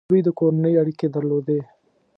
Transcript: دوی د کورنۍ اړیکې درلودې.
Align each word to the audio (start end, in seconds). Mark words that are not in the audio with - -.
دوی 0.09 0.21
د 0.25 0.29
کورنۍ 0.39 0.73
اړیکې 0.81 1.07
درلودې. 1.15 1.59